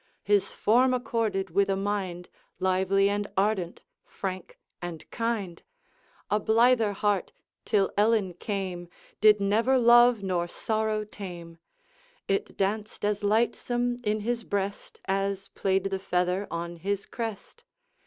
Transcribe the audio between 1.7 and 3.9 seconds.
mind Lively and ardent,